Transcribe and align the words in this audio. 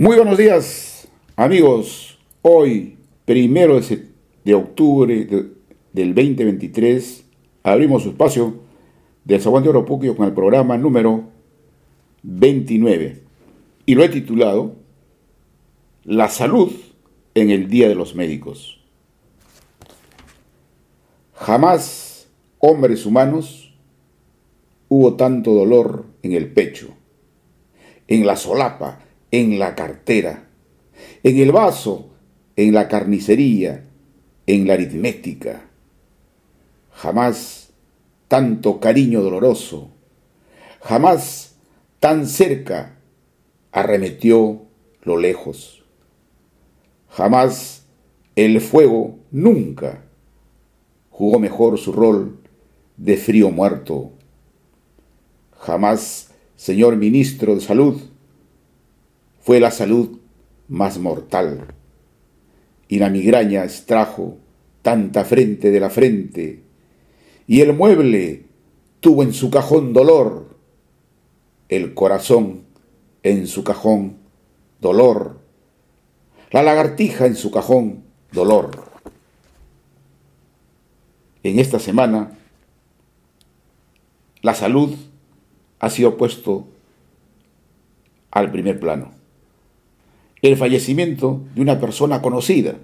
Muy 0.00 0.16
buenos 0.16 0.38
días, 0.38 1.08
amigos. 1.36 2.18
Hoy, 2.40 2.96
primero 3.26 3.78
de 3.78 4.54
octubre 4.54 5.26
del 5.92 6.14
2023, 6.14 7.26
abrimos 7.62 8.04
su 8.04 8.08
espacio 8.08 8.60
del 9.26 9.42
Zaguán 9.42 9.62
de 9.62 9.68
Oropuquio 9.68 10.16
con 10.16 10.24
el 10.24 10.32
programa 10.32 10.78
número 10.78 11.24
29 12.22 13.20
y 13.84 13.94
lo 13.94 14.02
he 14.02 14.08
titulado 14.08 14.76
La 16.04 16.30
salud 16.30 16.72
en 17.34 17.50
el 17.50 17.68
Día 17.68 17.86
de 17.86 17.94
los 17.94 18.14
Médicos. 18.14 18.80
Jamás, 21.34 22.26
hombres 22.58 23.04
humanos, 23.04 23.74
hubo 24.88 25.16
tanto 25.16 25.52
dolor 25.52 26.06
en 26.22 26.32
el 26.32 26.50
pecho, 26.50 26.88
en 28.08 28.24
la 28.24 28.36
solapa, 28.36 29.09
en 29.30 29.58
la 29.58 29.74
cartera, 29.74 30.48
en 31.22 31.38
el 31.38 31.52
vaso, 31.52 32.10
en 32.56 32.74
la 32.74 32.88
carnicería, 32.88 33.86
en 34.46 34.66
la 34.66 34.74
aritmética. 34.74 35.68
Jamás 36.90 37.72
tanto 38.28 38.80
cariño 38.80 39.22
doloroso, 39.22 39.90
jamás 40.80 41.56
tan 41.98 42.26
cerca 42.26 42.98
arremetió 43.72 44.62
lo 45.02 45.16
lejos. 45.16 45.84
Jamás 47.08 47.86
el 48.36 48.60
fuego 48.60 49.18
nunca 49.30 50.04
jugó 51.10 51.38
mejor 51.38 51.78
su 51.78 51.92
rol 51.92 52.38
de 52.96 53.16
frío 53.16 53.50
muerto. 53.50 54.12
Jamás, 55.58 56.30
señor 56.56 56.96
ministro 56.96 57.54
de 57.54 57.60
Salud, 57.60 58.00
fue 59.50 59.58
la 59.58 59.72
salud 59.72 60.20
más 60.68 60.98
mortal. 60.98 61.74
Y 62.86 63.00
la 63.00 63.10
migraña 63.10 63.64
extrajo 63.64 64.36
tanta 64.80 65.24
frente 65.24 65.72
de 65.72 65.80
la 65.80 65.90
frente, 65.90 66.62
y 67.48 67.60
el 67.60 67.72
mueble 67.72 68.44
tuvo 69.00 69.24
en 69.24 69.32
su 69.32 69.50
cajón 69.50 69.92
dolor, 69.92 70.56
el 71.68 71.94
corazón 71.94 72.62
en 73.24 73.48
su 73.48 73.64
cajón 73.64 74.18
dolor, 74.80 75.40
la 76.52 76.62
lagartija 76.62 77.26
en 77.26 77.34
su 77.34 77.50
cajón 77.50 78.04
dolor. 78.30 78.70
En 81.42 81.58
esta 81.58 81.80
semana, 81.80 82.38
la 84.42 84.54
salud 84.54 84.94
ha 85.80 85.90
sido 85.90 86.16
puesto 86.16 86.68
al 88.30 88.52
primer 88.52 88.78
plano 88.78 89.18
el 90.42 90.56
fallecimiento 90.56 91.42
de 91.54 91.60
una 91.60 91.80
persona 91.80 92.22
conocida, 92.22 92.76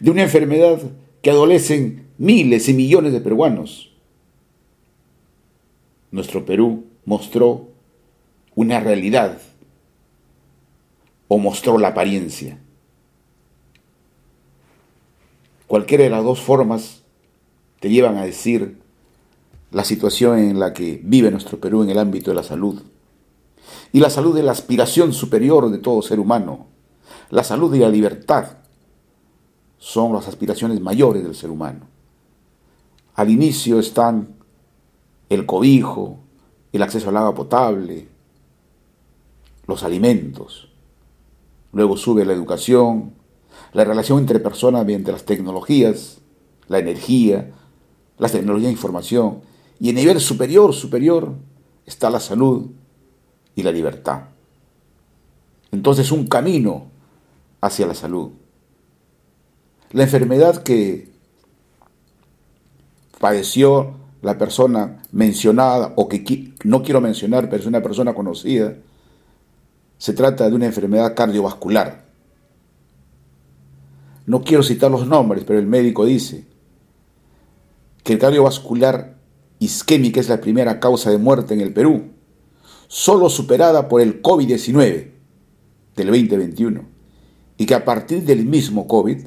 de 0.00 0.10
una 0.10 0.22
enfermedad 0.22 0.80
que 1.22 1.30
adolecen 1.30 2.08
miles 2.18 2.68
y 2.68 2.74
millones 2.74 3.12
de 3.12 3.20
peruanos. 3.20 3.92
Nuestro 6.10 6.44
Perú 6.44 6.84
mostró 7.04 7.68
una 8.54 8.80
realidad 8.80 9.38
o 11.28 11.38
mostró 11.38 11.78
la 11.78 11.88
apariencia. 11.88 12.58
Cualquiera 15.66 16.04
de 16.04 16.10
las 16.10 16.22
dos 16.22 16.40
formas 16.40 17.02
te 17.80 17.88
llevan 17.90 18.16
a 18.16 18.24
decir 18.24 18.78
la 19.72 19.84
situación 19.84 20.38
en 20.38 20.60
la 20.60 20.72
que 20.72 21.00
vive 21.02 21.30
nuestro 21.30 21.58
Perú 21.58 21.82
en 21.82 21.90
el 21.90 21.98
ámbito 21.98 22.30
de 22.30 22.36
la 22.36 22.42
salud. 22.44 22.82
Y 23.92 24.00
la 24.00 24.10
salud 24.10 24.36
es 24.36 24.44
la 24.44 24.52
aspiración 24.52 25.12
superior 25.12 25.70
de 25.70 25.78
todo 25.78 26.02
ser 26.02 26.18
humano. 26.18 26.66
La 27.30 27.44
salud 27.44 27.72
y 27.74 27.78
la 27.78 27.88
libertad 27.88 28.58
son 29.78 30.12
las 30.12 30.28
aspiraciones 30.28 30.80
mayores 30.80 31.22
del 31.22 31.34
ser 31.34 31.50
humano. 31.50 31.86
Al 33.14 33.30
inicio 33.30 33.78
están 33.78 34.34
el 35.28 35.46
cobijo, 35.46 36.18
el 36.72 36.82
acceso 36.82 37.08
al 37.08 37.16
agua 37.16 37.34
potable, 37.34 38.08
los 39.66 39.82
alimentos. 39.82 40.68
Luego 41.72 41.96
sube 41.96 42.24
la 42.24 42.32
educación, 42.32 43.12
la 43.72 43.84
relación 43.84 44.18
entre 44.18 44.40
personas 44.40 44.84
mediante 44.84 45.12
las 45.12 45.24
tecnologías, 45.24 46.18
la 46.68 46.78
energía, 46.78 47.52
las 48.18 48.32
tecnologías 48.32 48.68
de 48.68 48.72
información. 48.72 49.40
Y 49.80 49.90
en 49.90 49.96
nivel 49.96 50.20
superior, 50.20 50.72
superior, 50.72 51.34
está 51.86 52.10
la 52.10 52.20
salud 52.20 52.70
y 53.54 53.62
la 53.62 53.72
libertad. 53.72 54.24
Entonces 55.72 56.12
un 56.12 56.26
camino 56.26 56.86
hacia 57.60 57.86
la 57.86 57.94
salud. 57.94 58.30
La 59.90 60.04
enfermedad 60.04 60.62
que 60.62 61.10
padeció 63.20 63.94
la 64.22 64.38
persona 64.38 65.02
mencionada 65.12 65.92
o 65.96 66.08
que 66.08 66.52
no 66.64 66.82
quiero 66.82 67.00
mencionar, 67.00 67.48
pero 67.48 67.62
es 67.62 67.66
una 67.66 67.82
persona 67.82 68.14
conocida, 68.14 68.74
se 69.98 70.12
trata 70.12 70.48
de 70.48 70.54
una 70.54 70.66
enfermedad 70.66 71.14
cardiovascular. 71.14 72.04
No 74.26 74.42
quiero 74.42 74.62
citar 74.62 74.90
los 74.90 75.06
nombres, 75.06 75.44
pero 75.44 75.58
el 75.58 75.66
médico 75.66 76.04
dice 76.04 76.46
que 78.02 78.14
el 78.14 78.18
cardiovascular 78.18 79.14
isquémica 79.58 80.20
es 80.20 80.28
la 80.28 80.40
primera 80.40 80.80
causa 80.80 81.10
de 81.10 81.18
muerte 81.18 81.54
en 81.54 81.60
el 81.60 81.72
Perú 81.72 82.13
solo 82.88 83.28
superada 83.28 83.88
por 83.88 84.00
el 84.00 84.22
COVID-19 84.22 85.10
del 85.96 86.06
2021 86.06 86.84
y 87.56 87.66
que 87.66 87.74
a 87.74 87.84
partir 87.84 88.24
del 88.24 88.46
mismo 88.46 88.86
COVID 88.86 89.26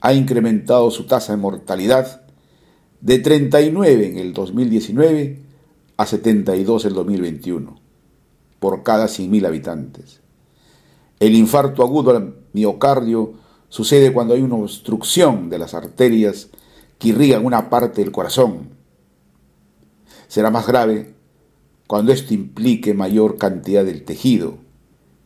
ha 0.00 0.14
incrementado 0.14 0.90
su 0.90 1.04
tasa 1.06 1.32
de 1.32 1.38
mortalidad 1.38 2.22
de 3.00 3.18
39 3.18 4.08
en 4.08 4.18
el 4.18 4.32
2019 4.32 5.42
a 5.96 6.06
72 6.06 6.84
en 6.84 6.88
el 6.88 6.94
2021 6.94 7.80
por 8.60 8.82
cada 8.82 9.06
100.000 9.06 9.46
habitantes. 9.46 10.20
El 11.18 11.34
infarto 11.34 11.82
agudo 11.82 12.10
al 12.10 12.34
miocardio 12.52 13.34
sucede 13.68 14.12
cuando 14.12 14.34
hay 14.34 14.42
una 14.42 14.56
obstrucción 14.56 15.50
de 15.50 15.58
las 15.58 15.74
arterias 15.74 16.50
que 16.98 17.08
irrigan 17.08 17.44
una 17.44 17.68
parte 17.70 18.02
del 18.02 18.12
corazón. 18.12 18.70
Será 20.28 20.50
más 20.50 20.66
grave 20.66 21.15
cuando 21.86 22.12
esto 22.12 22.34
implique 22.34 22.94
mayor 22.94 23.38
cantidad 23.38 23.84
del 23.84 24.04
tejido 24.04 24.58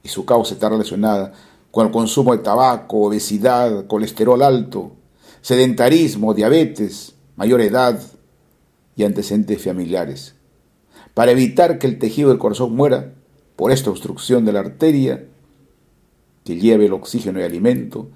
y 0.02 0.08
su 0.08 0.24
causa 0.24 0.54
está 0.54 0.68
relacionada 0.68 1.32
con 1.70 1.86
el 1.86 1.92
consumo 1.92 2.36
de 2.36 2.42
tabaco, 2.42 3.06
obesidad, 3.06 3.86
colesterol 3.86 4.42
alto, 4.42 4.92
sedentarismo, 5.40 6.34
diabetes, 6.34 7.14
mayor 7.36 7.60
edad 7.60 8.00
y 8.96 9.04
antecedentes 9.04 9.62
familiares. 9.62 10.34
Para 11.14 11.32
evitar 11.32 11.78
que 11.78 11.86
el 11.86 11.98
tejido 11.98 12.28
del 12.28 12.38
corazón 12.38 12.74
muera 12.74 13.14
por 13.56 13.72
esta 13.72 13.90
obstrucción 13.90 14.44
de 14.44 14.52
la 14.52 14.60
arteria 14.60 15.26
que 16.44 16.56
lleve 16.56 16.86
el 16.86 16.92
oxígeno 16.92 17.40
y 17.40 17.44
alimento, 17.44 18.08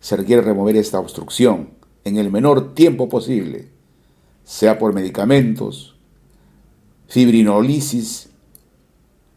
se 0.00 0.16
requiere 0.16 0.42
remover 0.42 0.76
esta 0.76 0.98
obstrucción 0.98 1.70
en 2.04 2.16
el 2.16 2.30
menor 2.30 2.74
tiempo 2.74 3.08
posible, 3.08 3.70
sea 4.44 4.78
por 4.78 4.92
medicamentos, 4.92 5.93
fibrinolisis 7.08 8.28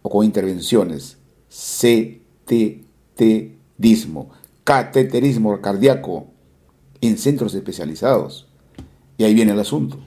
o 0.02 0.10
con 0.10 0.26
intervenciones, 0.26 1.18
CTTismo, 3.18 3.50
cateterismo 4.64 5.62
cardíaco 5.62 6.28
en 7.02 7.18
centros 7.18 7.54
especializados. 7.54 8.48
Y 9.18 9.24
ahí 9.24 9.34
viene 9.34 9.54
el 9.54 9.60
asunto. 9.60 9.98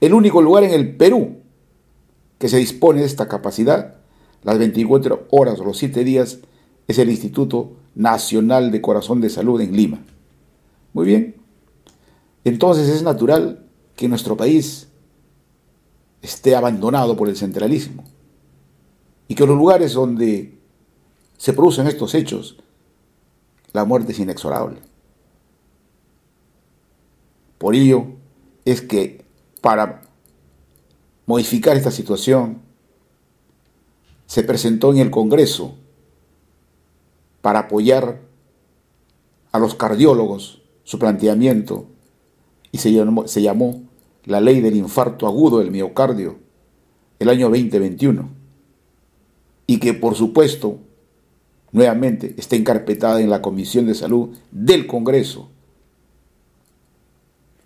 El 0.00 0.14
único 0.14 0.42
lugar 0.42 0.64
en 0.64 0.72
el 0.72 0.96
Perú 0.96 1.38
que 2.38 2.48
se 2.48 2.58
dispone 2.58 3.00
de 3.00 3.06
esta 3.06 3.28
capacidad, 3.28 3.96
las 4.42 4.58
24 4.58 5.28
horas 5.30 5.60
o 5.60 5.64
los 5.64 5.78
7 5.78 6.04
días, 6.04 6.38
es 6.86 6.98
el 6.98 7.10
Instituto 7.10 7.72
Nacional 7.94 8.70
de 8.70 8.80
Corazón 8.80 9.20
de 9.20 9.30
Salud 9.30 9.60
en 9.60 9.76
Lima. 9.76 10.00
Muy 10.92 11.06
bien. 11.06 11.36
Entonces 12.44 12.88
es 12.88 13.02
natural 13.02 13.64
que 13.96 14.08
nuestro 14.08 14.36
país 14.36 14.88
esté 16.24 16.56
abandonado 16.56 17.16
por 17.16 17.28
el 17.28 17.36
centralismo. 17.36 18.04
Y 19.28 19.34
que 19.34 19.46
los 19.46 19.56
lugares 19.56 19.92
donde 19.92 20.58
se 21.36 21.52
producen 21.52 21.86
estos 21.86 22.14
hechos, 22.14 22.56
la 23.72 23.84
muerte 23.84 24.12
es 24.12 24.18
inexorable. 24.18 24.80
Por 27.58 27.74
ello 27.74 28.06
es 28.64 28.80
que 28.80 29.24
para 29.60 30.02
modificar 31.26 31.76
esta 31.76 31.90
situación, 31.90 32.62
se 34.26 34.42
presentó 34.42 34.92
en 34.92 34.98
el 34.98 35.10
Congreso 35.10 35.74
para 37.40 37.60
apoyar 37.60 38.22
a 39.52 39.58
los 39.58 39.74
cardiólogos 39.74 40.62
su 40.82 40.98
planteamiento 40.98 41.86
y 42.72 42.78
se 42.78 42.92
llamó, 42.92 43.28
se 43.28 43.42
llamó 43.42 43.83
la 44.24 44.40
ley 44.40 44.60
del 44.60 44.76
infarto 44.76 45.26
agudo 45.26 45.58
del 45.58 45.70
miocardio 45.70 46.36
el 47.18 47.28
año 47.28 47.48
2021 47.48 48.28
y 49.66 49.78
que 49.78 49.94
por 49.94 50.14
supuesto 50.14 50.78
nuevamente 51.72 52.34
está 52.36 52.56
encarpetada 52.56 53.20
en 53.20 53.30
la 53.30 53.42
Comisión 53.42 53.86
de 53.86 53.94
Salud 53.94 54.36
del 54.50 54.86
Congreso. 54.86 55.48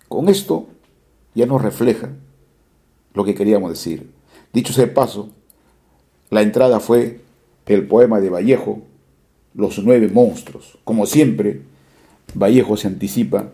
Con 0.07 0.27
esto 0.29 0.67
ya 1.35 1.45
nos 1.45 1.61
refleja 1.61 2.09
lo 3.13 3.23
que 3.23 3.35
queríamos 3.35 3.69
decir. 3.69 4.09
Dicho 4.51 4.73
sea 4.73 4.85
de 4.85 4.91
paso, 4.91 5.29
la 6.29 6.41
entrada 6.41 6.79
fue 6.79 7.21
el 7.65 7.87
poema 7.87 8.19
de 8.19 8.29
Vallejo, 8.29 8.81
Los 9.53 9.79
nueve 9.83 10.09
monstruos. 10.09 10.77
Como 10.83 11.05
siempre, 11.05 11.61
Vallejo 12.33 12.77
se 12.77 12.87
anticipa 12.87 13.51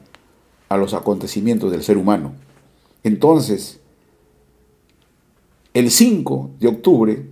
a 0.70 0.78
los 0.78 0.94
acontecimientos 0.94 1.72
del 1.72 1.84
ser 1.84 1.98
humano. 1.98 2.34
Entonces, 3.06 3.80
el 5.76 5.92
5 5.92 6.50
de 6.60 6.68
octubre 6.68 7.26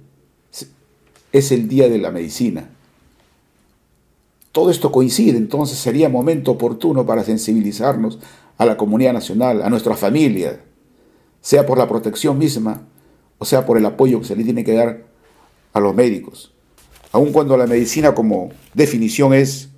es 1.32 1.52
el 1.52 1.68
Día 1.68 1.90
de 1.90 1.98
la 1.98 2.12
Medicina. 2.12 2.70
Todo 4.52 4.70
esto 4.70 4.92
coincide, 4.92 5.36
entonces 5.36 5.80
sería 5.80 6.10
momento 6.10 6.52
oportuno 6.52 7.08
para 7.08 7.24
sensibilizarnos 7.24 8.20
a 8.60 8.68
la 8.68 8.78
comunidad 8.78 9.14
nacional, 9.14 9.64
a 9.64 9.70
nuestra 9.72 9.96
familia, 9.96 10.62
sea 11.42 11.66
por 11.66 11.80
la 11.80 11.88
protección 11.88 12.38
misma 12.38 12.84
o 13.40 13.46
sea 13.46 13.66
por 13.66 13.80
el 13.80 13.86
apoyo 13.88 14.20
que 14.20 14.28
se 14.28 14.36
le 14.36 14.44
tiene 14.44 14.64
que 14.64 14.74
dar 14.74 15.08
a 15.74 15.80
los 15.80 15.96
médicos. 15.96 16.54
Aun 17.12 17.32
cuando 17.32 17.58
la 17.58 17.66
medicina 17.66 18.14
como 18.14 18.52
definición 18.76 19.34
es 19.34 19.70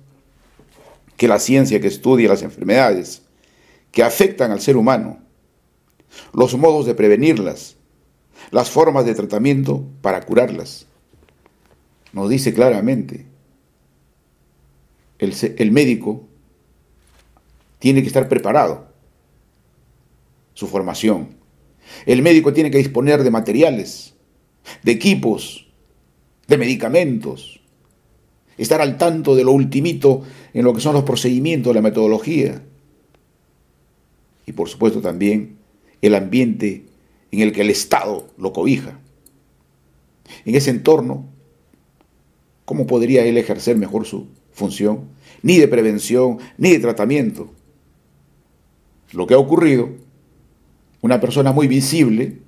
que 1.16 1.26
la 1.26 1.38
ciencia 1.38 1.80
que 1.80 1.88
estudia 1.88 2.28
las 2.28 2.42
enfermedades 2.42 3.22
que 3.92 4.02
afectan 4.02 4.50
al 4.50 4.60
ser 4.60 4.76
humano, 4.76 5.24
los 6.32 6.56
modos 6.56 6.86
de 6.86 6.94
prevenirlas, 6.94 7.76
las 8.50 8.70
formas 8.70 9.04
de 9.04 9.14
tratamiento 9.14 9.84
para 10.02 10.20
curarlas. 10.22 10.86
Nos 12.12 12.30
dice 12.30 12.54
claramente 12.54 13.26
el, 15.18 15.72
médico 15.72 16.26
tiene 17.78 18.02
que 18.02 18.08
estar 18.08 18.28
preparado, 18.28 18.88
su 20.54 20.66
formación. 20.66 21.28
El 22.04 22.22
médico 22.22 22.52
tiene 22.52 22.70
que 22.70 22.78
disponer 22.78 23.22
de 23.22 23.30
materiales, 23.30 24.14
de 24.82 24.92
equipos, 24.92 25.68
de 26.48 26.58
medicamentos, 26.58 27.60
estar 28.58 28.80
al 28.80 28.98
tanto 28.98 29.34
de 29.36 29.44
lo 29.44 29.52
ultimito 29.52 30.22
en 30.52 30.64
lo 30.64 30.74
que 30.74 30.80
son 30.80 30.94
los 30.94 31.04
procedimientos, 31.04 31.74
la 31.74 31.82
metodología. 31.82 32.62
Y 34.46 34.52
por 34.52 34.68
supuesto 34.68 35.00
también 35.00 35.56
el 36.02 36.14
ambiente 36.14 36.84
en 37.30 37.40
el 37.40 37.52
que 37.52 37.62
el 37.62 37.70
Estado 37.70 38.28
lo 38.38 38.52
cobija. 38.52 38.98
En 40.44 40.54
ese 40.54 40.70
entorno, 40.70 41.26
¿cómo 42.64 42.86
podría 42.86 43.24
él 43.24 43.38
ejercer 43.38 43.76
mejor 43.76 44.06
su 44.06 44.26
función, 44.56 45.10
ni 45.42 45.58
de 45.58 45.68
prevención, 45.68 46.38
ni 46.56 46.70
de 46.70 46.78
tratamiento. 46.78 47.50
Lo 49.12 49.26
que 49.26 49.34
ha 49.34 49.38
ocurrido, 49.38 49.90
una 51.02 51.20
persona 51.20 51.52
muy 51.52 51.68
visible, 51.68 52.38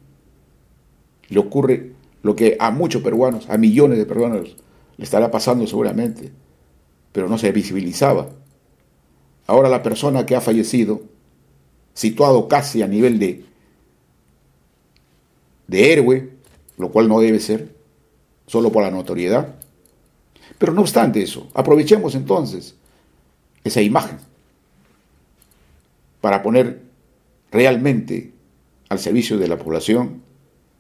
le 1.29 1.39
ocurre 1.39 1.93
lo 2.23 2.35
que 2.35 2.57
a 2.59 2.71
muchos 2.71 3.03
peruanos, 3.03 3.49
a 3.51 3.59
millones 3.59 3.99
de 3.99 4.07
peruanos, 4.07 4.57
le 4.97 5.05
estará 5.05 5.31
pasando 5.31 5.67
seguramente, 5.67 6.33
pero 7.13 7.29
no 7.29 7.37
se 7.37 7.53
visibilizaba. 7.53 8.31
Ahora 9.47 9.69
la 9.69 9.83
persona 9.83 10.25
que 10.25 10.35
ha 10.35 10.41
fallecido, 10.41 11.03
situado 11.99 12.47
casi 12.47 12.81
a 12.81 12.87
nivel 12.87 13.19
de, 13.19 13.45
de 15.67 15.93
héroe, 15.93 16.31
lo 16.77 16.93
cual 16.93 17.09
no 17.09 17.19
debe 17.19 17.41
ser, 17.41 17.75
solo 18.47 18.71
por 18.71 18.85
la 18.85 18.93
notoriedad, 18.93 19.57
pero 20.59 20.73
no 20.73 20.83
obstante 20.83 21.21
eso, 21.21 21.49
aprovechemos 21.55 22.15
entonces 22.15 22.77
esa 23.65 23.83
imagen 23.83 24.19
para 26.21 26.41
poner 26.41 26.83
realmente 27.51 28.33
al 28.91 29.01
servicio 29.01 29.37
de 29.37 29.49
la 29.49 29.59
población 29.59 30.23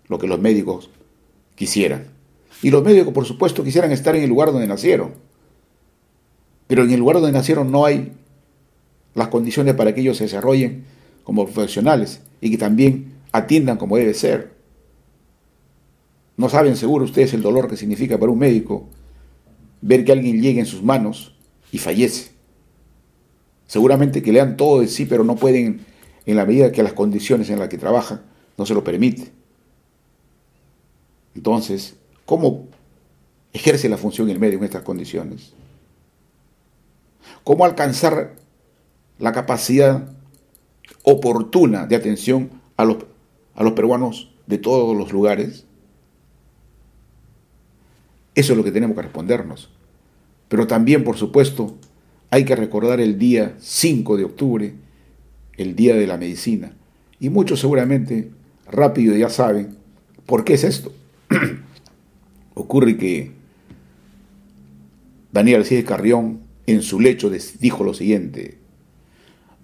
lo 0.06 0.20
que 0.20 0.28
los 0.28 0.38
médicos 0.38 0.88
quisieran. 1.56 2.12
Y 2.62 2.70
los 2.70 2.84
médicos, 2.84 3.12
por 3.12 3.26
supuesto, 3.26 3.64
quisieran 3.64 3.90
estar 3.90 4.14
en 4.14 4.22
el 4.22 4.28
lugar 4.28 4.52
donde 4.52 4.68
nacieron. 4.68 5.14
Pero 6.68 6.84
en 6.84 6.92
el 6.92 7.00
lugar 7.00 7.16
donde 7.16 7.32
nacieron 7.32 7.72
no 7.72 7.84
hay 7.84 8.12
las 9.16 9.28
condiciones 9.28 9.74
para 9.74 9.92
que 9.92 10.00
ellos 10.02 10.16
se 10.16 10.24
desarrollen 10.24 10.97
como 11.28 11.44
profesionales 11.44 12.22
y 12.40 12.50
que 12.50 12.56
también 12.56 13.12
atiendan 13.32 13.76
como 13.76 13.98
debe 13.98 14.14
ser. 14.14 14.54
No 16.38 16.48
saben 16.48 16.74
seguro 16.74 17.04
ustedes 17.04 17.34
el 17.34 17.42
dolor 17.42 17.68
que 17.68 17.76
significa 17.76 18.16
para 18.16 18.32
un 18.32 18.38
médico 18.38 18.88
ver 19.82 20.06
que 20.06 20.12
alguien 20.12 20.40
llegue 20.40 20.58
en 20.58 20.64
sus 20.64 20.82
manos 20.82 21.34
y 21.70 21.76
fallece. 21.76 22.30
Seguramente 23.66 24.22
que 24.22 24.32
lean 24.32 24.56
todo 24.56 24.80
de 24.80 24.88
sí, 24.88 25.04
pero 25.04 25.22
no 25.22 25.36
pueden 25.36 25.84
en 26.24 26.36
la 26.36 26.46
medida 26.46 26.72
que 26.72 26.82
las 26.82 26.94
condiciones 26.94 27.50
en 27.50 27.58
las 27.58 27.68
que 27.68 27.76
trabajan 27.76 28.22
no 28.56 28.64
se 28.64 28.72
lo 28.72 28.82
permiten. 28.82 29.28
Entonces, 31.34 31.96
¿cómo 32.24 32.68
ejerce 33.52 33.90
la 33.90 33.98
función 33.98 34.30
el 34.30 34.38
medio 34.38 34.56
en 34.56 34.64
estas 34.64 34.80
condiciones? 34.82 35.52
¿Cómo 37.44 37.66
alcanzar 37.66 38.34
la 39.18 39.32
capacidad 39.32 40.14
oportuna 41.10 41.86
de 41.86 41.96
atención 41.96 42.50
a 42.76 42.84
los, 42.84 42.98
a 43.54 43.64
los 43.64 43.72
peruanos 43.72 44.30
de 44.46 44.58
todos 44.58 44.96
los 44.96 45.12
lugares? 45.12 45.64
Eso 48.34 48.52
es 48.52 48.56
lo 48.56 48.64
que 48.64 48.72
tenemos 48.72 48.94
que 48.94 49.02
respondernos. 49.02 49.70
Pero 50.48 50.66
también, 50.66 51.04
por 51.04 51.16
supuesto, 51.16 51.76
hay 52.30 52.44
que 52.44 52.56
recordar 52.56 53.00
el 53.00 53.18
día 53.18 53.54
5 53.58 54.16
de 54.16 54.24
octubre, 54.24 54.74
el 55.56 55.74
Día 55.74 55.94
de 55.96 56.06
la 56.06 56.18
Medicina. 56.18 56.72
Y 57.20 57.30
muchos 57.30 57.60
seguramente 57.60 58.30
rápido 58.70 59.16
ya 59.16 59.30
saben 59.30 59.76
por 60.26 60.44
qué 60.44 60.54
es 60.54 60.64
esto. 60.64 60.92
Ocurre 62.54 62.96
que 62.96 63.32
Daniel 65.32 65.60
Alcides 65.60 65.84
Carrión 65.84 66.40
en 66.66 66.82
su 66.82 67.00
lecho 67.00 67.30
dijo 67.60 67.82
lo 67.82 67.94
siguiente, 67.94 68.58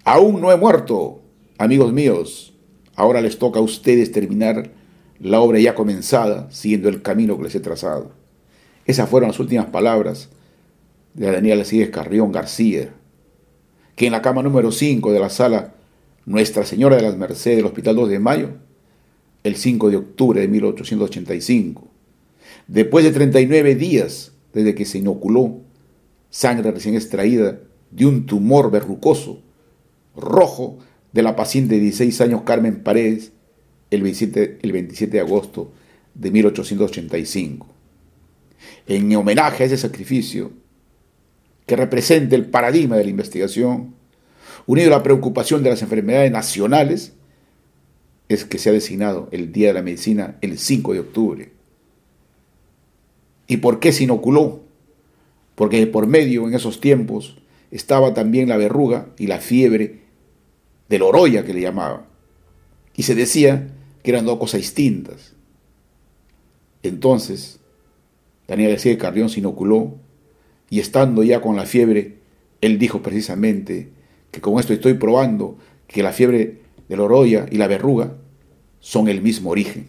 aún 0.04 0.40
no 0.40 0.50
he 0.50 0.56
muerto, 0.56 1.20
amigos 1.58 1.92
míos, 1.92 2.54
ahora 2.94 3.20
les 3.20 3.38
toca 3.38 3.58
a 3.60 3.62
ustedes 3.62 4.12
terminar 4.12 4.70
la 5.20 5.40
obra 5.40 5.58
ya 5.60 5.74
comenzada, 5.74 6.50
siguiendo 6.50 6.88
el 6.88 7.02
camino 7.02 7.36
que 7.36 7.44
les 7.44 7.54
he 7.54 7.60
trazado. 7.60 8.12
Esas 8.86 9.08
fueron 9.08 9.28
las 9.28 9.40
últimas 9.40 9.66
palabras 9.66 10.28
de 11.14 11.30
Daniel 11.30 11.60
Alcides 11.60 11.90
Carrión 11.90 12.32
García, 12.32 12.92
que 13.96 14.06
en 14.06 14.12
la 14.12 14.22
cama 14.22 14.42
número 14.42 14.72
5 14.72 15.12
de 15.12 15.20
la 15.20 15.30
sala 15.30 15.74
Nuestra 16.26 16.64
Señora 16.64 16.96
de 16.96 17.02
las 17.02 17.16
Mercedes 17.16 17.58
del 17.58 17.66
Hospital 17.66 17.96
2 17.96 18.08
de 18.08 18.18
Mayo, 18.18 18.50
el 19.44 19.56
5 19.56 19.90
de 19.90 19.96
octubre 19.96 20.40
de 20.40 20.48
1885, 20.48 21.86
después 22.66 23.04
de 23.04 23.12
39 23.12 23.74
días 23.74 24.32
desde 24.52 24.74
que 24.74 24.84
se 24.84 24.98
inoculó 24.98 25.60
sangre 26.30 26.72
recién 26.72 26.94
extraída 26.94 27.60
de 27.90 28.06
un 28.06 28.26
tumor 28.26 28.70
verrucoso, 28.70 29.40
rojo, 30.16 30.78
de 31.14 31.22
la 31.22 31.36
paciente 31.36 31.76
de 31.76 31.80
16 31.80 32.20
años 32.20 32.42
Carmen 32.42 32.82
Paredes, 32.82 33.32
el 33.90 34.02
27, 34.02 34.58
el 34.62 34.72
27 34.72 35.12
de 35.12 35.20
agosto 35.20 35.72
de 36.14 36.30
1885 36.30 37.68
en 38.86 39.14
homenaje 39.14 39.62
a 39.62 39.66
ese 39.66 39.76
sacrificio 39.76 40.52
que 41.66 41.76
representa 41.76 42.36
el 42.36 42.46
paradigma 42.46 42.96
de 42.96 43.04
la 43.04 43.10
investigación, 43.10 43.94
unido 44.66 44.88
a 44.88 44.98
la 44.98 45.02
preocupación 45.02 45.62
de 45.62 45.70
las 45.70 45.82
enfermedades 45.82 46.30
nacionales, 46.30 47.14
es 48.28 48.44
que 48.44 48.58
se 48.58 48.70
ha 48.70 48.72
designado 48.72 49.28
el 49.32 49.52
Día 49.52 49.68
de 49.68 49.74
la 49.74 49.82
Medicina 49.82 50.36
el 50.40 50.58
5 50.58 50.92
de 50.92 51.00
octubre. 51.00 51.52
¿Y 53.46 53.58
por 53.58 53.80
qué 53.80 53.92
se 53.92 54.04
inoculó? 54.04 54.62
Porque 55.54 55.86
por 55.86 56.06
medio 56.06 56.46
en 56.48 56.54
esos 56.54 56.80
tiempos 56.80 57.36
estaba 57.70 58.14
también 58.14 58.48
la 58.48 58.56
verruga 58.56 59.08
y 59.18 59.26
la 59.26 59.38
fiebre 59.38 60.03
del 60.88 61.02
oroya 61.02 61.44
que 61.44 61.54
le 61.54 61.60
llamaba. 61.60 62.06
Y 62.96 63.02
se 63.04 63.14
decía 63.14 63.68
que 64.02 64.10
eran 64.10 64.26
dos 64.26 64.38
cosas 64.38 64.60
distintas. 64.60 65.34
Entonces, 66.82 67.58
Daniel 68.46 68.72
decía 68.72 68.92
que 68.92 68.98
Carrión 68.98 69.28
se 69.28 69.40
inoculó 69.40 69.94
y 70.70 70.80
estando 70.80 71.22
ya 71.22 71.40
con 71.40 71.56
la 71.56 71.66
fiebre, 71.66 72.18
él 72.60 72.78
dijo 72.78 73.02
precisamente 73.02 73.88
que 74.30 74.40
con 74.40 74.58
esto 74.58 74.72
estoy 74.72 74.94
probando 74.94 75.56
que 75.86 76.02
la 76.02 76.12
fiebre 76.12 76.60
de 76.88 76.96
la 76.96 77.04
oroya 77.04 77.46
y 77.50 77.56
la 77.56 77.66
verruga 77.66 78.14
son 78.80 79.08
el 79.08 79.22
mismo 79.22 79.50
origen. 79.50 79.86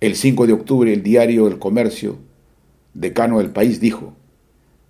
El 0.00 0.16
5 0.16 0.46
de 0.46 0.52
octubre 0.52 0.92
el 0.92 1.02
diario 1.02 1.48
El 1.48 1.58
Comercio, 1.58 2.18
decano 2.92 3.38
del 3.38 3.50
país, 3.50 3.80
dijo, 3.80 4.14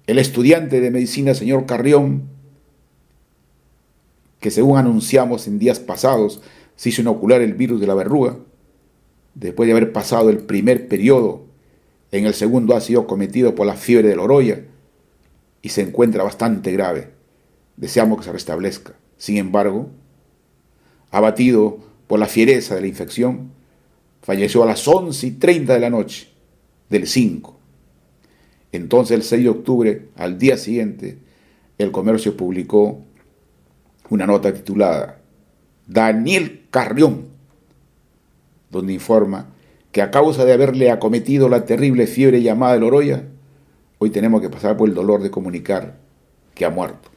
el 0.07 0.19
estudiante 0.19 0.81
de 0.81 0.91
medicina 0.91 1.35
señor 1.35 1.65
Carrión, 1.65 2.34
que 4.45 4.51
según 4.51 4.77
anunciamos 4.77 5.49
en 5.49 5.59
días 5.59 5.81
pasados 5.81 6.43
se 6.77 6.91
hizo 6.91 7.01
inocular 7.01 7.41
el 7.41 7.55
virus 7.55 7.81
de 7.81 7.87
la 7.87 7.95
verruga, 7.95 8.37
después 9.35 9.67
de 9.67 9.73
haber 9.73 9.91
pasado 9.91 10.29
el 10.29 10.37
primer 10.37 10.87
periodo 10.87 11.47
En 12.13 12.27
el 12.27 12.35
segundo 12.35 12.77
ha 12.77 12.83
sido 12.83 13.07
cometido 13.07 13.55
por 13.55 13.67
la 13.67 13.73
fiebre 13.73 14.11
de 14.11 14.17
Loroya 14.17 14.67
y 15.63 15.71
se 15.71 15.81
encuentra 15.81 16.25
bastante 16.25 16.73
grave. 16.73 17.09
Deseamos 17.79 18.19
que 18.19 18.25
se 18.25 18.33
restablezca. 18.33 18.93
Sin 19.17 19.39
embargo, 19.39 19.89
abatido 21.11 21.79
por 22.07 22.19
la 22.19 22.27
fiereza 22.27 22.75
de 22.75 22.83
la 22.83 22.87
infección, 22.87 23.51
falleció 24.21 24.63
a 24.63 24.67
las 24.67 24.87
11 24.87 25.27
y 25.27 25.31
30 25.31 25.73
de 25.73 25.81
la 25.81 25.89
noche 25.89 26.29
del 26.91 27.07
5. 27.07 27.59
Entonces, 28.73 29.17
el 29.17 29.23
6 29.23 29.43
de 29.43 29.49
octubre, 29.49 30.09
al 30.17 30.39
día 30.39 30.59
siguiente, 30.59 31.17
el 31.79 31.91
comercio 31.93 32.37
publicó 32.37 33.01
una 34.11 34.27
nota 34.27 34.53
titulada 34.53 35.21
Daniel 35.87 36.67
Carrión, 36.71 37.29
donde 38.71 38.93
informa 38.93 39.49
que 39.93 40.03
a 40.03 40.11
causa 40.11 40.45
de 40.45 40.53
haberle 40.53 40.91
acometido 40.91 41.49
la 41.49 41.65
terrible 41.65 42.07
fiebre 42.07 42.43
llamada 42.43 42.75
el 42.75 42.83
Oroya, 42.83 43.25
hoy 43.99 44.11
tenemos 44.11 44.41
que 44.41 44.51
pasar 44.51 44.77
por 44.77 44.89
el 44.89 44.95
dolor 44.95 45.23
de 45.23 45.31
comunicar 45.31 45.99
que 46.55 46.65
ha 46.65 46.71
muerto. 46.71 47.11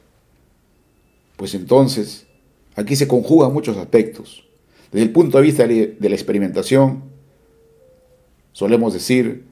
Pues 1.36 1.54
entonces, 1.54 2.26
aquí 2.76 2.96
se 2.96 3.08
conjugan 3.08 3.52
muchos 3.52 3.76
aspectos. 3.76 4.44
Desde 4.92 5.06
el 5.06 5.12
punto 5.12 5.38
de 5.38 5.42
vista 5.42 5.66
de 5.66 5.96
la 6.00 6.14
experimentación, 6.14 7.02
solemos 8.52 8.92
decir 8.92 9.44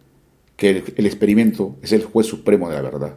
que 0.56 0.70
el, 0.96 1.06
experimento 1.06 1.76
es 1.82 1.92
el 1.92 2.04
juez 2.04 2.26
supremo 2.26 2.68
de 2.68 2.76
la 2.76 2.82
verdad. 2.82 3.16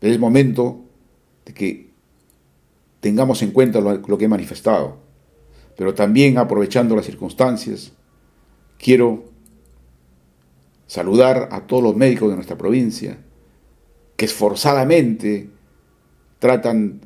Pero 0.00 0.12
es 0.12 0.18
momento 0.18 0.80
de 1.46 1.54
que 1.54 1.93
tengamos 3.04 3.42
en 3.42 3.50
cuenta 3.50 3.82
lo 3.82 4.16
que 4.16 4.24
he 4.24 4.28
manifestado, 4.28 4.96
pero 5.76 5.92
también 5.92 6.38
aprovechando 6.38 6.96
las 6.96 7.04
circunstancias, 7.04 7.92
quiero 8.78 9.24
saludar 10.86 11.50
a 11.52 11.66
todos 11.66 11.82
los 11.82 11.94
médicos 11.94 12.30
de 12.30 12.36
nuestra 12.36 12.56
provincia 12.56 13.18
que 14.16 14.24
esforzadamente 14.24 15.50
tratan 16.38 17.02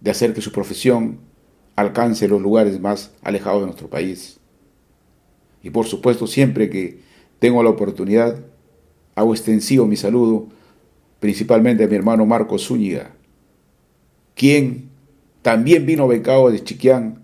de 0.00 0.10
hacer 0.10 0.32
que 0.32 0.40
su 0.40 0.52
profesión 0.52 1.18
alcance 1.76 2.28
los 2.28 2.40
lugares 2.40 2.80
más 2.80 3.10
alejados 3.22 3.60
de 3.60 3.66
nuestro 3.66 3.90
país. 3.90 4.40
Y 5.62 5.68
por 5.68 5.84
supuesto, 5.84 6.26
siempre 6.26 6.70
que 6.70 7.00
tengo 7.40 7.62
la 7.62 7.68
oportunidad, 7.68 8.42
hago 9.14 9.34
extensivo 9.34 9.86
mi 9.86 9.96
saludo 9.96 10.46
principalmente 11.20 11.84
a 11.84 11.88
mi 11.88 11.94
hermano 11.94 12.24
Marcos 12.24 12.66
Zúñiga, 12.66 13.10
quien 14.34 14.91
también 15.42 15.86
vino 15.86 16.08
becado 16.08 16.50
de 16.50 16.62
Chiquián 16.62 17.22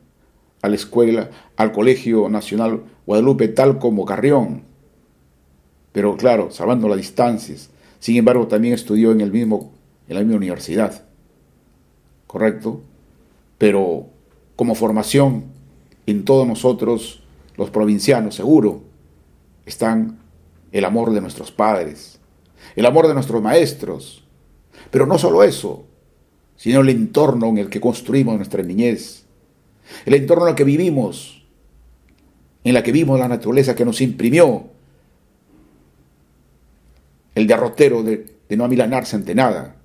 a 0.60 0.68
la 0.68 0.74
escuela, 0.74 1.30
al 1.56 1.72
Colegio 1.72 2.28
Nacional 2.28 2.82
Guadalupe, 3.06 3.48
tal 3.48 3.78
como 3.78 4.04
Carrión. 4.04 4.62
Pero 5.92 6.16
claro, 6.16 6.50
salvando 6.50 6.88
las 6.88 6.98
distancias. 6.98 7.70
Sin 8.00 8.16
embargo, 8.16 8.46
también 8.48 8.74
estudió 8.74 9.12
en, 9.12 9.20
el 9.20 9.32
mismo, 9.32 9.72
en 10.08 10.14
la 10.16 10.20
misma 10.20 10.36
universidad. 10.36 11.04
¿Correcto? 12.26 12.82
Pero 13.56 14.06
como 14.56 14.74
formación, 14.74 15.44
en 16.06 16.24
todos 16.24 16.46
nosotros, 16.46 17.22
los 17.56 17.70
provincianos, 17.70 18.34
seguro, 18.34 18.82
están 19.66 20.18
el 20.72 20.84
amor 20.84 21.12
de 21.12 21.20
nuestros 21.20 21.50
padres, 21.50 22.18
el 22.76 22.86
amor 22.86 23.08
de 23.08 23.14
nuestros 23.14 23.42
maestros. 23.42 24.24
Pero 24.90 25.06
no 25.06 25.18
solo 25.18 25.42
eso, 25.42 25.84
sino 26.58 26.80
el 26.80 26.90
entorno 26.90 27.46
en 27.46 27.58
el 27.58 27.70
que 27.70 27.80
construimos 27.80 28.36
nuestra 28.36 28.62
niñez, 28.62 29.24
el 30.04 30.14
entorno 30.14 30.44
en 30.44 30.50
el 30.50 30.54
que 30.56 30.64
vivimos, 30.64 31.46
en 32.64 32.76
el 32.76 32.82
que 32.82 32.92
vimos 32.92 33.18
la 33.18 33.28
naturaleza 33.28 33.74
que 33.74 33.84
nos 33.84 34.00
imprimió 34.02 34.66
el 37.34 37.46
derrotero 37.46 38.02
de, 38.02 38.26
de 38.48 38.56
no 38.56 38.64
amilanarse 38.64 39.14
ante 39.14 39.34
nada. 39.34 39.76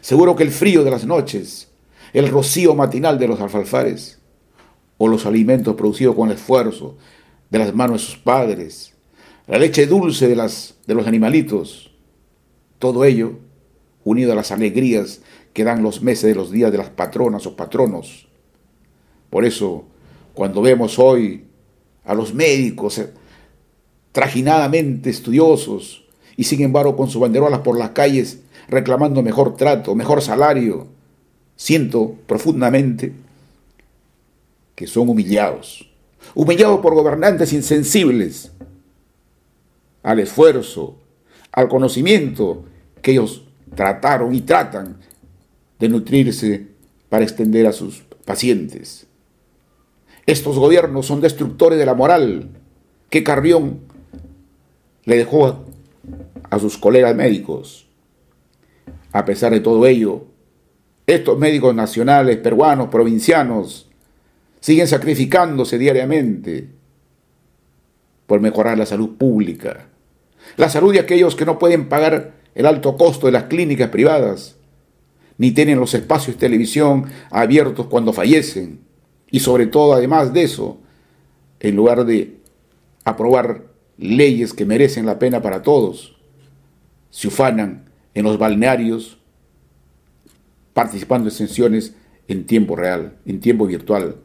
Seguro 0.00 0.34
que 0.34 0.42
el 0.42 0.50
frío 0.50 0.82
de 0.82 0.90
las 0.90 1.04
noches, 1.04 1.68
el 2.14 2.28
rocío 2.28 2.74
matinal 2.74 3.18
de 3.18 3.28
los 3.28 3.40
alfalfares, 3.40 4.18
o 4.96 5.08
los 5.08 5.26
alimentos 5.26 5.74
producidos 5.74 6.14
con 6.14 6.30
el 6.30 6.36
esfuerzo 6.36 6.96
de 7.50 7.58
las 7.58 7.74
manos 7.74 8.00
de 8.00 8.06
sus 8.06 8.16
padres, 8.16 8.94
la 9.46 9.58
leche 9.58 9.86
dulce 9.86 10.26
de, 10.26 10.36
las, 10.36 10.76
de 10.86 10.94
los 10.94 11.06
animalitos, 11.06 11.90
todo 12.78 13.04
ello 13.04 13.32
unido 14.04 14.32
a 14.32 14.36
las 14.36 14.52
alegrías 14.52 15.20
que 15.52 15.64
dan 15.64 15.82
los 15.82 16.02
meses 16.02 16.24
de 16.24 16.34
los 16.34 16.50
días 16.50 16.72
de 16.72 16.78
las 16.78 16.90
patronas 16.90 17.46
o 17.46 17.56
patronos. 17.56 18.28
Por 19.30 19.44
eso, 19.44 19.84
cuando 20.34 20.62
vemos 20.62 20.98
hoy 20.98 21.44
a 22.04 22.14
los 22.14 22.34
médicos 22.34 22.98
eh, 22.98 23.10
trajinadamente 24.12 25.10
estudiosos 25.10 26.04
y 26.36 26.44
sin 26.44 26.62
embargo 26.62 26.96
con 26.96 27.08
sus 27.08 27.20
banderolas 27.20 27.60
por 27.60 27.78
las 27.78 27.90
calles 27.90 28.40
reclamando 28.68 29.22
mejor 29.22 29.56
trato, 29.56 29.94
mejor 29.94 30.22
salario, 30.22 30.86
siento 31.56 32.14
profundamente 32.26 33.12
que 34.74 34.86
son 34.86 35.08
humillados, 35.08 35.90
humillados 36.34 36.80
por 36.80 36.94
gobernantes 36.94 37.52
insensibles 37.52 38.52
al 40.02 40.18
esfuerzo, 40.18 40.96
al 41.52 41.68
conocimiento 41.68 42.64
que 43.00 43.12
ellos 43.12 43.44
trataron 43.74 44.34
y 44.34 44.40
tratan 44.40 44.98
de 45.82 45.88
nutrirse 45.88 46.68
para 47.08 47.24
extender 47.24 47.66
a 47.66 47.72
sus 47.72 48.04
pacientes. 48.24 49.08
Estos 50.26 50.56
gobiernos 50.56 51.06
son 51.06 51.20
destructores 51.20 51.76
de 51.76 51.84
la 51.84 51.94
moral 51.94 52.50
que 53.10 53.24
Carrión 53.24 53.80
le 55.06 55.16
dejó 55.16 55.64
a 56.48 56.58
sus 56.60 56.78
colegas 56.78 57.16
médicos. 57.16 57.88
A 59.10 59.24
pesar 59.24 59.50
de 59.50 59.58
todo 59.58 59.84
ello, 59.84 60.26
estos 61.08 61.36
médicos 61.36 61.74
nacionales, 61.74 62.36
peruanos, 62.36 62.86
provincianos, 62.86 63.90
siguen 64.60 64.86
sacrificándose 64.86 65.78
diariamente 65.78 66.68
por 68.28 68.40
mejorar 68.40 68.78
la 68.78 68.86
salud 68.86 69.16
pública, 69.16 69.88
la 70.56 70.68
salud 70.68 70.92
de 70.92 71.00
aquellos 71.00 71.34
que 71.34 71.44
no 71.44 71.58
pueden 71.58 71.88
pagar 71.88 72.34
el 72.54 72.66
alto 72.66 72.96
costo 72.96 73.26
de 73.26 73.32
las 73.32 73.44
clínicas 73.44 73.88
privadas, 73.88 74.61
ni 75.42 75.50
tienen 75.50 75.80
los 75.80 75.92
espacios 75.92 76.36
de 76.36 76.40
televisión 76.40 77.06
abiertos 77.28 77.88
cuando 77.88 78.12
fallecen. 78.12 78.78
Y 79.28 79.40
sobre 79.40 79.66
todo, 79.66 79.92
además 79.92 80.32
de 80.32 80.44
eso, 80.44 80.78
en 81.58 81.74
lugar 81.74 82.04
de 82.04 82.36
aprobar 83.02 83.64
leyes 83.98 84.52
que 84.52 84.64
merecen 84.64 85.04
la 85.04 85.18
pena 85.18 85.42
para 85.42 85.60
todos, 85.60 86.16
se 87.10 87.26
ufanan 87.26 87.90
en 88.14 88.22
los 88.22 88.38
balnearios 88.38 89.18
participando 90.74 91.28
en 91.28 91.34
sesiones 91.34 91.96
en 92.28 92.46
tiempo 92.46 92.76
real, 92.76 93.16
en 93.26 93.40
tiempo 93.40 93.66
virtual. 93.66 94.18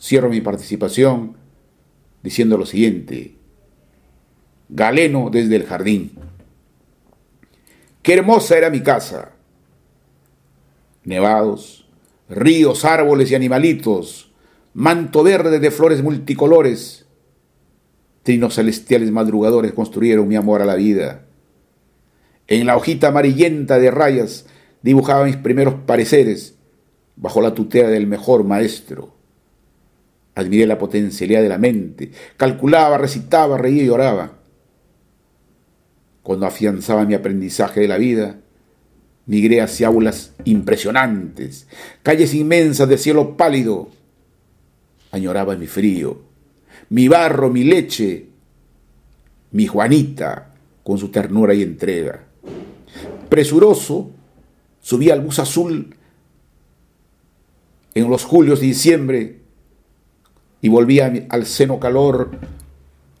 Cierro 0.00 0.28
mi 0.28 0.40
participación 0.40 1.36
diciendo 2.20 2.58
lo 2.58 2.66
siguiente. 2.66 3.36
Galeno 4.68 5.30
desde 5.30 5.54
el 5.54 5.66
jardín. 5.66 6.14
Qué 8.02 8.14
hermosa 8.14 8.58
era 8.58 8.70
mi 8.70 8.82
casa 8.82 9.33
nevados, 11.04 11.86
ríos, 12.28 12.84
árboles 12.84 13.30
y 13.30 13.34
animalitos, 13.34 14.32
manto 14.72 15.22
verde 15.22 15.60
de 15.60 15.70
flores 15.70 16.02
multicolores. 16.02 17.06
Trinos 18.22 18.54
celestiales 18.54 19.10
madrugadores 19.10 19.72
construyeron 19.72 20.26
mi 20.26 20.36
amor 20.36 20.62
a 20.62 20.66
la 20.66 20.74
vida. 20.74 21.26
En 22.46 22.66
la 22.66 22.76
hojita 22.76 23.08
amarillenta 23.08 23.78
de 23.78 23.90
rayas 23.90 24.46
dibujaba 24.82 25.24
mis 25.24 25.36
primeros 25.36 25.74
pareceres 25.86 26.56
bajo 27.16 27.40
la 27.40 27.54
tutela 27.54 27.88
del 27.88 28.06
mejor 28.06 28.44
maestro. 28.44 29.14
Admiré 30.34 30.66
la 30.66 30.78
potencialidad 30.78 31.42
de 31.42 31.48
la 31.48 31.58
mente, 31.58 32.10
calculaba, 32.36 32.98
recitaba, 32.98 33.56
reía 33.56 33.84
y 33.84 33.86
lloraba. 33.86 34.32
Cuando 36.22 36.46
afianzaba 36.46 37.04
mi 37.04 37.14
aprendizaje 37.14 37.80
de 37.80 37.88
la 37.88 37.98
vida, 37.98 38.40
Migré 39.26 39.62
hacia 39.62 39.86
aulas 39.86 40.34
impresionantes, 40.44 41.66
calles 42.02 42.34
inmensas 42.34 42.88
de 42.88 42.98
cielo 42.98 43.36
pálido. 43.36 43.88
Añoraba 45.12 45.56
mi 45.56 45.66
frío, 45.66 46.20
mi 46.90 47.08
barro, 47.08 47.48
mi 47.48 47.64
leche, 47.64 48.26
mi 49.52 49.66
Juanita 49.66 50.54
con 50.82 50.98
su 50.98 51.08
ternura 51.08 51.54
y 51.54 51.62
entrega. 51.62 52.26
Presuroso, 53.30 54.10
subí 54.82 55.08
al 55.08 55.22
bus 55.22 55.38
azul 55.38 55.96
en 57.94 58.10
los 58.10 58.24
julios 58.24 58.62
y 58.62 58.66
diciembre 58.66 59.40
y 60.60 60.68
volvía 60.68 61.10
al 61.30 61.46
seno 61.46 61.80
calor, 61.80 62.32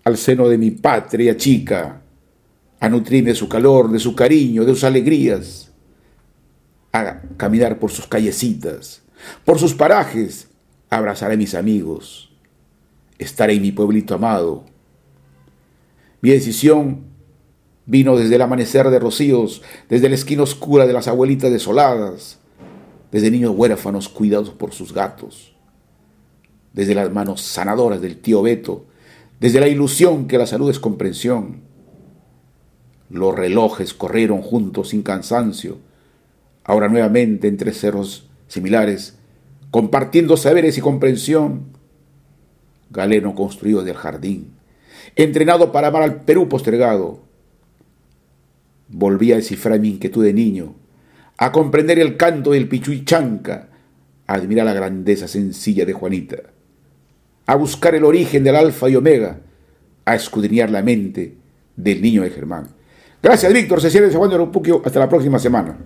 al 0.02 0.18
seno 0.18 0.48
de 0.48 0.58
mi 0.58 0.72
patria 0.72 1.36
chica, 1.36 2.02
a 2.80 2.88
nutrirme 2.90 3.30
de 3.30 3.36
su 3.36 3.48
calor, 3.48 3.90
de 3.90 3.98
su 3.98 4.14
cariño, 4.14 4.64
de 4.64 4.72
sus 4.72 4.84
alegrías 4.84 5.70
a 6.94 7.20
caminar 7.36 7.78
por 7.78 7.90
sus 7.90 8.06
callecitas, 8.06 9.02
por 9.44 9.58
sus 9.58 9.74
parajes, 9.74 10.48
abrazaré 10.88 11.34
a 11.34 11.38
mis 11.38 11.54
amigos, 11.54 12.32
estaré 13.18 13.54
en 13.54 13.62
mi 13.62 13.72
pueblito 13.72 14.14
amado. 14.14 14.64
Mi 16.22 16.30
decisión 16.30 17.14
Vino 17.86 18.16
desde 18.16 18.36
el 18.36 18.42
amanecer 18.42 18.88
de 18.88 18.98
rocíos, 18.98 19.60
desde 19.90 20.08
la 20.08 20.14
esquina 20.14 20.42
oscura 20.42 20.86
de 20.86 20.94
las 20.94 21.06
abuelitas 21.06 21.50
desoladas, 21.50 22.38
desde 23.12 23.30
niños 23.30 23.52
huérfanos 23.54 24.08
cuidados 24.08 24.50
por 24.50 24.72
sus 24.72 24.94
gatos, 24.94 25.54
desde 26.72 26.94
las 26.94 27.12
manos 27.12 27.42
sanadoras 27.42 28.00
del 28.00 28.18
tío 28.18 28.40
Beto, 28.40 28.86
desde 29.38 29.60
la 29.60 29.68
ilusión 29.68 30.26
que 30.26 30.38
la 30.38 30.46
salud 30.46 30.70
es 30.70 30.80
comprensión. 30.80 31.60
Los 33.10 33.34
relojes 33.34 33.92
corrieron 33.92 34.40
juntos 34.40 34.88
sin 34.88 35.02
cansancio, 35.02 35.76
ahora 36.64 36.88
nuevamente 36.88 37.46
entre 37.46 37.72
cerros 37.72 38.28
similares, 38.48 39.16
compartiendo 39.70 40.36
saberes 40.36 40.76
y 40.78 40.80
comprensión. 40.80 41.74
Galeno 42.90 43.34
construido 43.34 43.82
del 43.82 43.96
jardín, 43.96 44.52
entrenado 45.16 45.72
para 45.72 45.88
amar 45.88 46.02
al 46.02 46.22
Perú 46.22 46.48
postergado. 46.48 47.20
Volví 48.88 49.32
a 49.32 49.36
descifrar 49.36 49.80
mi 49.80 49.90
inquietud 49.90 50.24
de 50.24 50.32
niño, 50.32 50.74
a 51.36 51.50
comprender 51.50 51.98
el 51.98 52.16
canto 52.16 52.52
del 52.52 52.68
pichuichanca, 52.68 53.68
a 54.26 54.34
admirar 54.34 54.66
la 54.66 54.74
grandeza 54.74 55.26
sencilla 55.26 55.84
de 55.84 55.92
Juanita, 55.92 56.36
a 57.46 57.54
buscar 57.56 57.94
el 57.94 58.04
origen 58.04 58.44
del 58.44 58.56
alfa 58.56 58.88
y 58.88 58.96
omega, 58.96 59.40
a 60.04 60.14
escudriñar 60.14 60.70
la 60.70 60.82
mente 60.82 61.34
del 61.76 62.00
niño 62.00 62.22
de 62.22 62.30
Germán. 62.30 62.68
Gracias, 63.22 63.52
Víctor. 63.52 63.80
Se 63.80 63.90
cierra 63.90 64.06
el 64.06 64.12
segundo 64.12 64.52
Hasta 64.84 65.00
la 65.00 65.08
próxima 65.08 65.38
semana. 65.38 65.78